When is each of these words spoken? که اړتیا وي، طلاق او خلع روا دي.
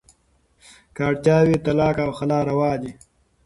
که 0.95 1.01
اړتیا 1.09 1.37
وي، 1.47 1.57
طلاق 1.65 1.97
او 2.05 2.11
خلع 2.17 2.39
روا 2.49 2.71
دي. 2.81 2.91